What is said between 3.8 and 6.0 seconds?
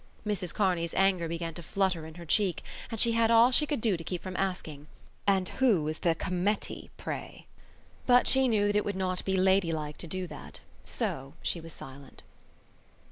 to keep from asking: "And who is